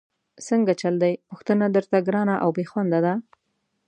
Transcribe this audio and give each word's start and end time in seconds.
څنګه 0.47 0.71
چل 0.81 0.95
دی، 1.03 1.13
پوښتنه 1.29 1.65
درته 1.75 1.97
ګرانه 2.07 2.35
او 2.43 2.49
بېخونده 2.57 2.99
ده؟! 3.05 3.13